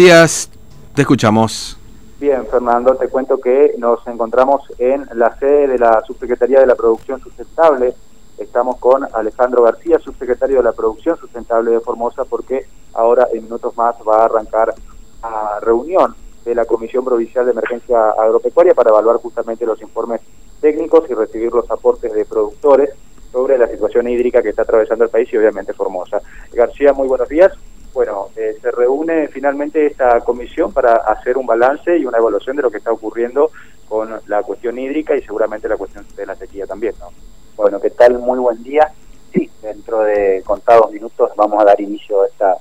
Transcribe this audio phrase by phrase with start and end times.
[0.00, 0.48] días,
[0.94, 1.76] te escuchamos.
[2.20, 6.76] Bien, Fernando, te cuento que nos encontramos en la sede de la Subsecretaría de la
[6.76, 7.96] Producción Sustentable.
[8.38, 12.64] Estamos con Alejandro García, subsecretario de la Producción Sustentable de Formosa, porque
[12.94, 14.72] ahora en minutos más va a arrancar
[15.20, 20.20] la reunión de la Comisión Provincial de Emergencia Agropecuaria para evaluar justamente los informes
[20.60, 22.90] técnicos y recibir los aportes de productores
[23.32, 26.22] sobre la situación hídrica que está atravesando el país y obviamente Formosa.
[26.52, 27.50] García, muy buenos días
[27.92, 32.62] bueno, eh, se reúne finalmente esta comisión para hacer un balance y una evaluación de
[32.62, 33.50] lo que está ocurriendo
[33.88, 37.08] con la cuestión hídrica y seguramente la cuestión de la sequía también, ¿no?
[37.56, 38.18] Bueno, ¿qué tal?
[38.18, 38.92] Muy buen día.
[39.32, 42.56] Sí, dentro de contados minutos vamos a dar inicio a esta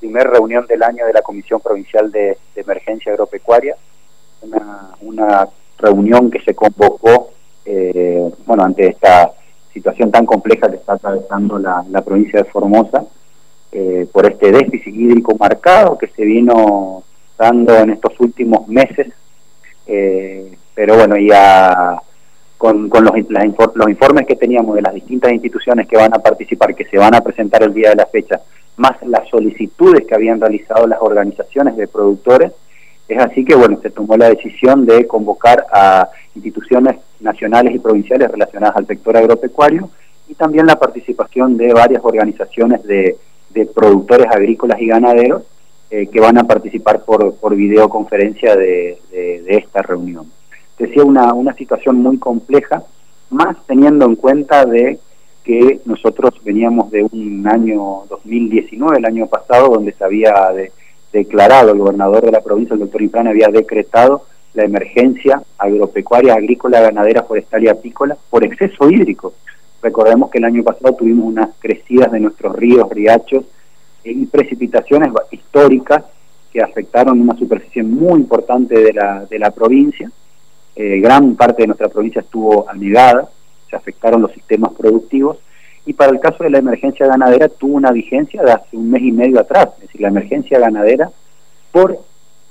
[0.00, 3.76] primera reunión del año de la Comisión Provincial de, Emergencia Agropecuaria,
[5.00, 7.30] una, reunión que se convocó,
[7.64, 9.32] eh, bueno, ante esta
[9.72, 13.04] situación tan compleja que está atravesando la provincia de Formosa,
[13.76, 17.02] eh, por este déficit hídrico marcado que se vino
[17.36, 19.12] dando en estos últimos meses.
[19.88, 22.00] Eh, pero bueno, ya
[22.56, 23.14] con, con los,
[23.74, 27.16] los informes que teníamos de las distintas instituciones que van a participar, que se van
[27.16, 28.40] a presentar el día de la fecha,
[28.76, 32.52] más las solicitudes que habían realizado las organizaciones de productores,
[33.08, 38.30] es así que bueno, se tomó la decisión de convocar a instituciones nacionales y provinciales
[38.30, 39.90] relacionadas al sector agropecuario
[40.28, 43.16] y también la participación de varias organizaciones de
[43.54, 45.44] de productores agrícolas y ganaderos
[45.90, 50.26] eh, que van a participar por, por videoconferencia de, de, esta reunión.
[50.78, 52.82] Decía una, una situación muy compleja,
[53.30, 54.98] más teniendo en cuenta de
[55.44, 60.34] que nosotros veníamos de un año 2019, el año pasado, donde se había
[61.12, 64.22] declarado, el gobernador de la provincia, el doctor Implán, había decretado
[64.54, 69.34] la emergencia agropecuaria, agrícola, ganadera, forestal y apícola por exceso hídrico.
[69.84, 73.44] Recordemos que el año pasado tuvimos unas crecidas de nuestros ríos, riachos
[74.02, 76.04] y precipitaciones históricas
[76.50, 80.10] que afectaron una superficie muy importante de la, de la provincia.
[80.74, 83.28] Eh, gran parte de nuestra provincia estuvo anegada,
[83.68, 85.36] se afectaron los sistemas productivos
[85.84, 89.02] y para el caso de la emergencia ganadera tuvo una vigencia de hace un mes
[89.02, 91.10] y medio atrás, es decir, la emergencia ganadera
[91.70, 91.98] por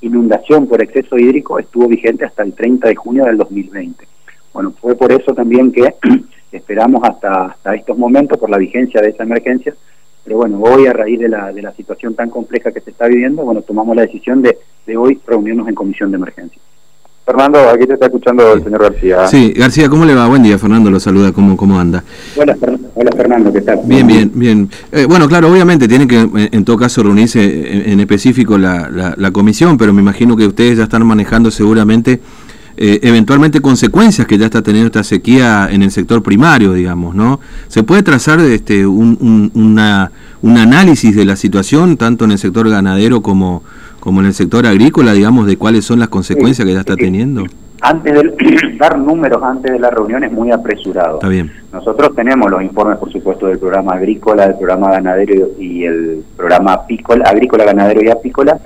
[0.01, 4.05] inundación por exceso hídrico estuvo vigente hasta el 30 de junio del 2020.
[4.53, 5.95] Bueno, fue por eso también que
[6.57, 9.73] esperamos hasta, hasta estos momentos por la vigencia de esa emergencia,
[10.23, 13.07] pero bueno, hoy a raíz de la, de la situación tan compleja que se está
[13.07, 16.61] viviendo, bueno, tomamos la decisión de, de hoy reunirnos en comisión de emergencia.
[17.25, 19.27] Fernando, aquí te está escuchando el señor García.
[19.27, 20.27] Sí, García, ¿cómo le va?
[20.27, 22.03] Buen día, Fernando, lo saluda, ¿cómo, cómo anda?
[22.35, 22.57] Hola,
[22.95, 23.79] hola Fernando, ¿qué tal?
[23.85, 24.69] Bien, bien, bien.
[24.91, 29.31] Eh, bueno, claro, obviamente tiene que en todo caso reunirse en, específico la, la, la
[29.31, 32.19] comisión, pero me imagino que ustedes ya están manejando seguramente
[32.75, 37.39] eh, eventualmente consecuencias que ya está teniendo esta sequía en el sector primario, digamos, ¿no?
[37.67, 40.11] ¿Se puede trazar este, un, una,
[40.41, 43.63] un análisis de la situación, tanto en el sector ganadero como,
[43.99, 47.45] como en el sector agrícola, digamos, de cuáles son las consecuencias que ya está teniendo?
[47.81, 51.15] Antes de dar números antes de la reunión es muy apresurado.
[51.15, 51.51] Está bien.
[51.71, 56.73] Nosotros tenemos los informes, por supuesto, del programa agrícola, del programa ganadero y el programa
[56.73, 58.57] apícola, agrícola, ganadero y apícola,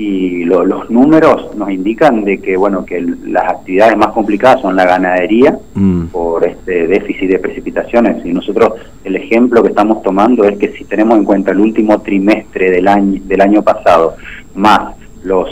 [0.00, 4.86] y los números nos indican de que bueno que las actividades más complicadas son la
[4.86, 6.06] ganadería mm.
[6.06, 10.84] por este déficit de precipitaciones y nosotros el ejemplo que estamos tomando es que si
[10.84, 14.14] tenemos en cuenta el último trimestre del año del año pasado
[14.54, 15.50] más los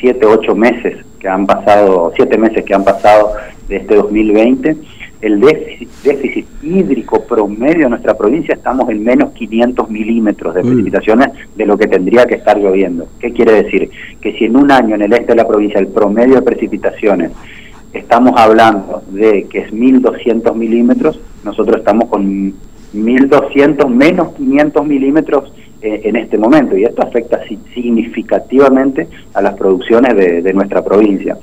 [0.00, 3.34] siete ocho meses que han pasado siete meses que han pasado
[3.68, 4.76] de este 2020
[5.20, 11.66] el déficit, hídrico promedio de nuestra provincia estamos en menos 500 milímetros de precipitaciones de
[11.66, 13.08] lo que tendría que estar lloviendo.
[13.18, 13.90] ¿Qué quiere decir?
[14.20, 17.32] Que si en un año en el este de la provincia el promedio de precipitaciones
[17.92, 22.52] estamos hablando de que es 1.200 milímetros, nosotros estamos con
[22.94, 27.40] 1.200 menos 500 milímetros eh, en este momento y esto afecta
[27.74, 31.36] significativamente a las producciones de, nuestra provincia.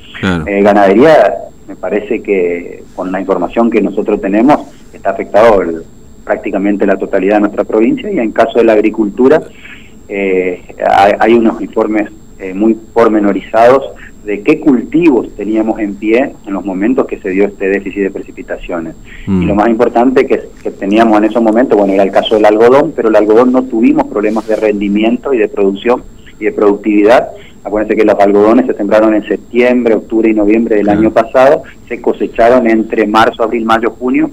[0.47, 1.33] Eh, ganadería
[1.67, 4.61] me parece que con la información que nosotros tenemos
[4.93, 5.61] está afectado
[6.23, 9.41] prácticamente la totalidad de nuestra provincia y en caso de la agricultura
[10.07, 10.61] eh,
[11.19, 12.09] hay, unos informes
[12.39, 13.83] eh, muy pormenorizados
[14.25, 18.11] de qué cultivos teníamos en pie en los momentos que se dio este déficit de
[18.11, 18.95] precipitaciones.
[19.27, 19.41] Mm.
[19.41, 22.45] Y lo más importante que, que teníamos en esos momentos, bueno, era el caso del
[22.45, 26.03] algodón, pero el algodón no tuvimos problemas de rendimiento y de producción
[26.39, 27.29] y de productividad,
[27.63, 32.01] Acuérdense que los algodones se sembraron en septiembre, octubre y noviembre del año pasado, se
[32.01, 34.31] cosecharon entre marzo, abril, mayo, junio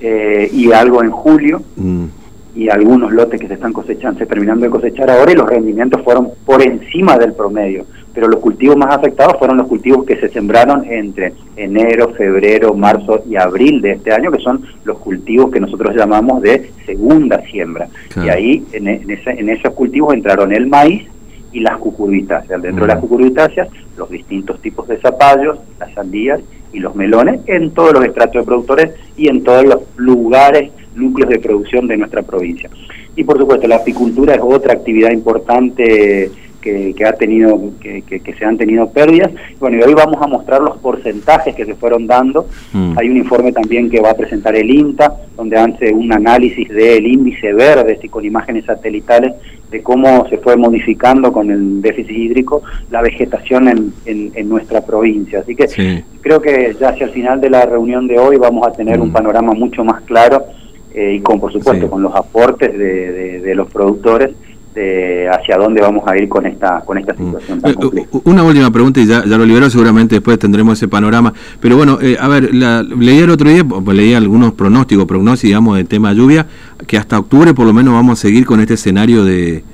[0.00, 1.62] eh, y algo en julio.
[1.76, 2.04] Mm.
[2.52, 6.02] Y algunos lotes que se están cosechando, se terminando de cosechar ahora y los rendimientos
[6.02, 7.86] fueron por encima del promedio.
[8.12, 13.22] Pero los cultivos más afectados fueron los cultivos que se sembraron entre enero, febrero, marzo
[13.30, 17.88] y abril de este año, que son los cultivos que nosotros llamamos de segunda siembra.
[18.16, 21.06] Y ahí en, en, ese, en esos cultivos entraron el maíz,
[21.52, 22.62] y las cucurbitáceas.
[22.62, 26.40] Dentro de las cucurbitáceas, los distintos tipos de zapallos, las sandías
[26.72, 31.30] y los melones en todos los estratos de productores y en todos los lugares, núcleos
[31.30, 32.70] de producción de nuestra provincia.
[33.16, 36.30] Y por supuesto, la apicultura es otra actividad importante
[36.60, 39.30] que, ha tenido, que, se han tenido pérdidas.
[39.58, 42.46] Bueno, y hoy vamos a mostrar los porcentajes que se fueron dando.
[42.72, 42.98] Mm.
[42.98, 47.06] Hay un informe también que va a presentar el INTA, donde hace un análisis del
[47.06, 49.34] índice verde y con imágenes satelitales
[49.70, 53.92] de cómo se fue modificando con el déficit hídrico la vegetación en,
[54.34, 55.40] en, nuestra provincia.
[55.40, 58.72] Así que creo que ya hacia el final de la reunión de hoy vamos a
[58.72, 59.12] tener un mm.
[59.12, 60.44] panorama mucho más claro
[60.92, 64.30] eh, y con, por supuesto, con los aportes de, de, los productores
[64.74, 67.16] de hacia dónde vamos a ir con esta con esta mm.
[67.16, 70.88] situación tan eh, Una última pregunta y ya, ya, lo liberó, seguramente después tendremos ese
[70.88, 71.32] panorama.
[71.60, 75.48] Pero bueno, eh, a ver, la, leí el otro día, pues, leí algunos pronósticos, pronósticos,
[75.48, 76.46] digamos, del tema lluvia,
[76.86, 79.64] que hasta octubre por lo menos vamos a seguir con este escenario de,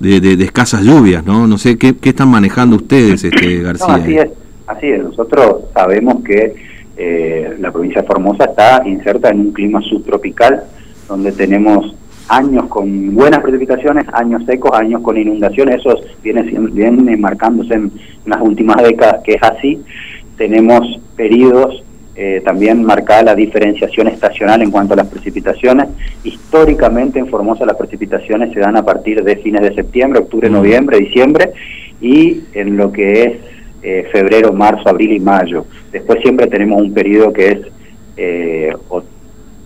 [0.00, 1.46] de, escasas lluvias, ¿no?
[1.46, 3.94] No sé, ¿qué, qué están manejando ustedes, este García?
[3.94, 4.30] así es,
[4.66, 5.02] así es.
[5.02, 6.54] Nosotros sabemos que
[6.96, 10.64] eh, la provincia de Formosa está inserta en un clima subtropical,
[11.08, 11.94] donde tenemos
[12.30, 17.92] años con buenas precipitaciones, años secos, años con inundaciones, eso viene, viene marcándose en
[18.24, 19.82] las últimas décadas que es así.
[20.36, 21.82] Tenemos periodos
[22.14, 25.88] eh, también marcada la diferenciación estacional en cuanto a las precipitaciones.
[26.22, 30.98] Históricamente en Formosa las precipitaciones se dan a partir de fines de septiembre, octubre, noviembre,
[30.98, 31.52] diciembre
[32.00, 33.32] y en lo que es
[33.82, 35.64] eh, febrero, marzo, abril y mayo.
[35.90, 37.60] Después siempre tenemos un periodo que es
[38.16, 38.76] eh,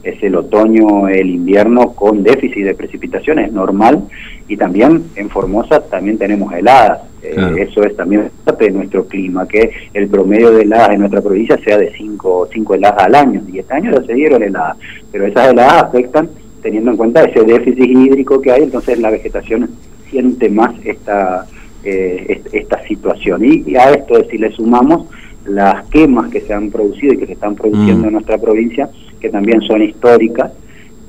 [0.05, 4.05] es el otoño, el invierno con déficit de precipitaciones, normal,
[4.49, 9.49] y también en Formosa también tenemos heladas, eh, eso es también parte de nuestro clima,
[9.49, 13.43] que el promedio de heladas en nuestra provincia sea de 5 cinco, heladas al año,
[13.51, 14.77] y este año ya se dieron heladas,
[15.11, 16.29] pero esas heladas afectan
[16.63, 19.71] teniendo en cuenta ese déficit hídrico que hay, entonces la vegetación
[20.11, 21.47] siente más esta,
[21.85, 23.45] eh, esta situación.
[23.45, 25.07] Y, a esto, si le sumamos
[25.45, 28.07] las quemas que se han producido y que se están produciendo mm.
[28.07, 28.89] en nuestra provincia,
[29.25, 30.53] que también son históricas,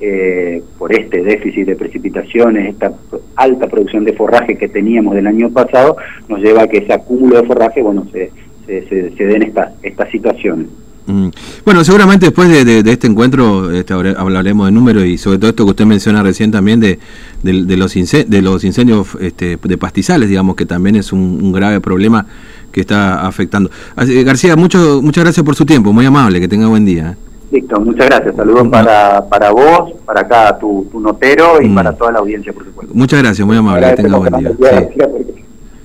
[0.00, 2.94] eh, por este déficit de precipitaciones, esta
[3.34, 7.42] alta producción de forraje que teníamos del año pasado, nos lleva a que ese acúmulo
[7.42, 8.30] de forraje, bueno, se,
[8.66, 10.68] se, se, den estas estas situaciones.
[11.04, 11.28] Mm.
[11.66, 15.70] Bueno, seguramente después de, este encuentro este, hablaremos de números y sobre todo esto que
[15.72, 16.98] usted menciona recién también de,
[17.42, 22.26] de los, de los incendios este, de pastizales, digamos, que también es un, grave problema
[22.72, 23.70] que está afectando.
[23.94, 27.16] García, mucho, muchas gracias por su tiempo, muy amable, que tenga buen día.
[27.50, 28.36] Listo, muchas gracias.
[28.36, 31.74] Saludos para, para vos, para acá tu, tu notero y mm.
[31.74, 32.92] para toda la audiencia, por supuesto.
[32.94, 33.88] Muchas gracias, muy amable.
[33.94, 34.52] Que tenga buen día.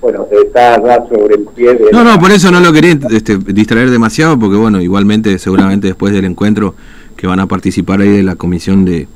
[0.01, 1.91] bueno, está sobre el pie de...
[1.91, 6.13] No, no, por eso no lo quería este, distraer demasiado, porque bueno, igualmente, seguramente después
[6.13, 6.73] del encuentro
[7.15, 9.07] que van a participar ahí de la Comisión de,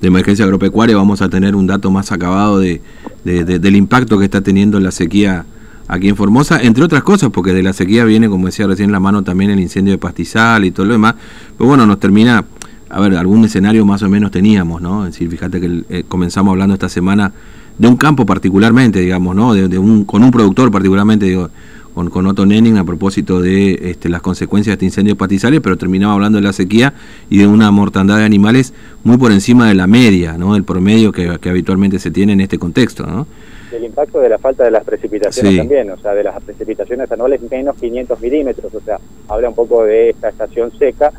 [0.00, 2.80] de Emergencia Agropecuaria, vamos a tener un dato más acabado de,
[3.24, 5.44] de, del impacto que está teniendo la sequía
[5.92, 8.98] aquí en Formosa, entre otras cosas, porque de la sequía viene, como decía recién, la
[8.98, 11.16] mano también el incendio de pastizal y todo lo demás.
[11.58, 12.46] Pero bueno, nos termina,
[12.88, 15.04] a ver, algún escenario más o menos teníamos, ¿no?
[15.04, 17.30] Es decir, fíjate que eh, comenzamos hablando esta semana
[17.76, 19.52] de un campo particularmente, digamos, ¿no?
[19.52, 21.50] De, un, con un productor particularmente, digo,
[21.92, 25.60] con, con Otto Nenning a propósito de este, las consecuencias de este incendio de pastizales,
[25.60, 26.94] pero terminamos hablando de la sequía
[27.28, 28.72] y de una mortandad de animales
[29.04, 30.56] muy por encima de la media, ¿no?
[30.56, 33.26] El promedio que, que habitualmente se tiene en este contexto, ¿no?
[33.72, 37.40] El impacto de la falta de las precipitaciones también, o sea, de las precipitaciones anuales
[37.50, 38.98] menos 500 milímetros, o sea,
[39.28, 41.12] habla un poco de esta estación seca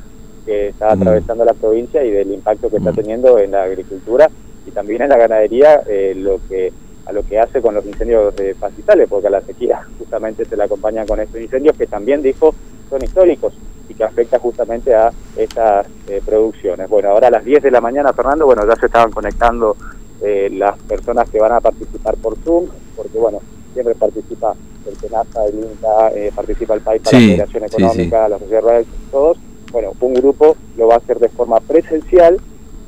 [0.45, 1.01] que está mm.
[1.01, 2.95] atravesando la provincia y del impacto que está mm.
[2.95, 4.29] teniendo en la agricultura
[4.65, 6.71] y también en la ganadería, eh, lo que
[7.05, 10.55] a lo que hace con los incendios de pastizales, porque a la sequía justamente se
[10.55, 12.55] la acompaña con estos incendios que también dijo
[12.89, 13.53] son históricos
[13.89, 16.89] y que afecta justamente a estas eh, producciones.
[16.89, 19.75] Bueno, ahora a las 10 de la mañana, Fernando, bueno, ya se estaban conectando
[20.21, 23.39] eh, las personas que van a participar por Zoom, porque bueno,
[23.73, 24.55] siempre participa
[24.87, 28.85] el PENASA, el INTA, eh, participa el PAI para la Federación Económica, la Sociedad Rural,
[29.11, 29.37] todos.
[29.71, 32.39] Bueno, un grupo lo va a hacer de forma presencial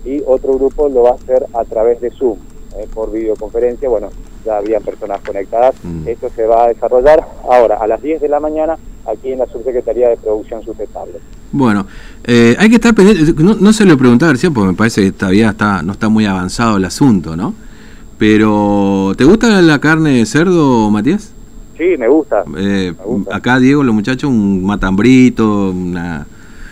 [0.03, 2.37] y otro grupo lo va a hacer a través de Zoom,
[2.77, 3.89] eh, por videoconferencia.
[3.89, 4.09] Bueno,
[4.45, 5.75] ya habían personas conectadas.
[5.83, 6.07] Mm.
[6.07, 9.45] Esto se va a desarrollar ahora a las 10 de la mañana aquí en la
[9.47, 11.15] Subsecretaría de Producción Sustentable.
[11.51, 11.85] Bueno,
[12.23, 15.49] eh, hay que estar pendiente, no, se lo preguntaba recién porque me parece que todavía
[15.49, 17.53] está, no está muy avanzado el asunto, ¿no?
[18.17, 21.33] Pero, ¿te gusta la carne de cerdo, Matías?
[21.77, 22.43] Sí, me gusta.
[22.57, 22.93] Eh,
[23.31, 26.25] acá, Diego, los muchachos, un matambrito, una...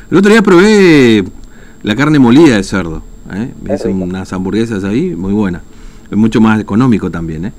[0.09, 1.23] El otro día probé
[1.81, 3.01] la carne molida de cerdo,
[3.33, 3.51] ¿eh?
[3.87, 5.61] unas hamburguesas ahí, muy buenas.
[6.09, 7.53] Es mucho más económico también, ¿eh?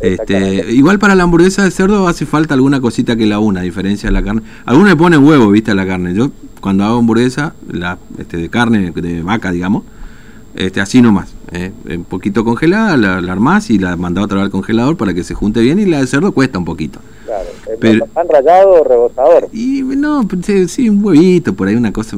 [0.00, 3.62] Este, igual para la hamburguesa de cerdo hace falta alguna cosita que la una, a
[3.62, 4.42] diferencia de la carne.
[4.64, 6.14] Algunos le ponen huevo, viste, a la carne.
[6.14, 6.30] Yo
[6.60, 9.84] cuando hago hamburguesa, la, este, de carne, de vaca, digamos,
[10.54, 11.32] este, así nomás.
[11.52, 15.14] eh, un poquito congelada, la, la, armás y la mandás otra vez al congelador para
[15.14, 17.00] que se junte bien y la de cerdo cuesta un poquito.
[17.24, 17.48] Claro,
[17.80, 19.48] Pero, ¿pan rallado o rebozador?
[19.52, 20.26] Y no,
[20.68, 22.16] sí, un huevito, por ahí una cosa...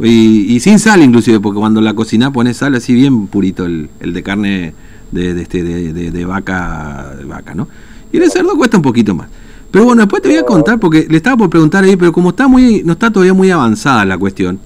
[0.00, 3.90] y, y, sin sal inclusive, porque cuando la cocinás pones sal así bien purito, el,
[4.00, 4.74] el de carne
[5.12, 7.68] de, de, este, de, de, vaca, de vaca, ¿no?
[8.10, 9.28] Y el cerdo cuesta un poquito más.
[9.70, 12.30] Pero bueno, después te voy a contar, porque le estaba por preguntar ahí, pero como
[12.30, 14.58] está muy, no está todavía muy avanzada la cuestión,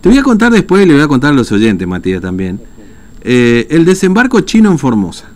[0.00, 2.60] te voy a contar después y le voy a contar a los oyentes, Matías, también.
[3.22, 5.26] Eh, el desembarco chino en Formosa.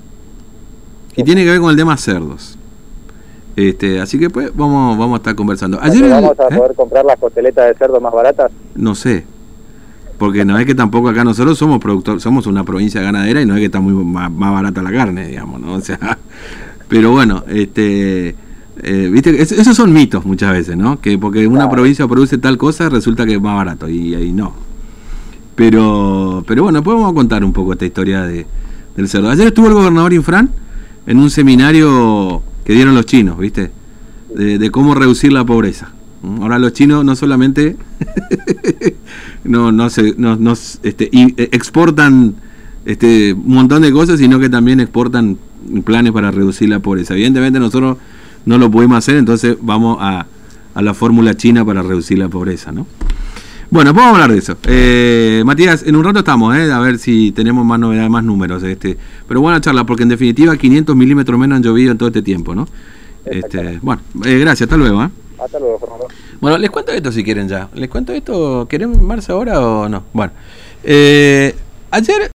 [1.16, 2.56] Y tiene que ver con el tema cerdos.
[3.56, 5.78] Este, así que pues vamos, vamos a estar conversando.
[5.82, 6.56] Ayer ¿Vamos a ¿eh?
[6.56, 8.52] poder comprar las costeletas de cerdo más baratas?
[8.74, 9.24] No sé.
[10.20, 13.54] Porque no es que tampoco acá nosotros somos productor, somos una provincia ganadera y no
[13.54, 15.72] es que está muy más, más barata la carne, digamos, ¿no?
[15.72, 16.18] O sea,
[16.88, 18.36] pero bueno, este
[18.82, 19.40] eh, ¿viste?
[19.40, 21.00] esos son mitos muchas veces, ¿no?
[21.00, 24.52] Que porque una provincia produce tal cosa resulta que es más barato y ahí no.
[25.54, 28.46] Pero, pero bueno, podemos contar un poco esta historia de,
[28.96, 29.30] del cerdo.
[29.30, 30.50] Ayer estuvo el gobernador Infran
[31.06, 33.70] en un seminario que dieron los chinos, ¿viste?
[34.34, 35.92] De, cómo reducir la pobreza.
[36.42, 37.76] Ahora los chinos no solamente
[39.44, 42.34] no, no, se, no, no este, eh, exportan
[42.84, 45.38] este, un montón de cosas, sino que también exportan
[45.84, 47.14] planes para reducir la pobreza.
[47.14, 47.98] Evidentemente nosotros
[48.46, 50.26] no lo pudimos hacer, entonces vamos a,
[50.74, 52.86] a la fórmula china para reducir la pobreza, ¿no?
[53.70, 54.56] Bueno, podemos hablar de eso.
[54.66, 58.64] Eh, Matías, en un rato estamos, eh, a ver si tenemos más novedades, más números.
[58.64, 62.20] Este, pero buena charla, porque en definitiva 500 milímetros menos han llovido en todo este
[62.20, 62.66] tiempo, ¿no?
[63.24, 65.08] Este, bueno, eh, gracias, hasta luego.
[65.40, 66.08] Hasta luego, Fernando.
[66.40, 67.68] Bueno, les cuento esto si quieren ya.
[67.74, 68.66] ¿Les cuento esto?
[68.68, 70.04] ¿Quieren Marce ahora o no?
[70.12, 70.32] Bueno,
[70.84, 71.54] eh,
[71.90, 72.28] ayer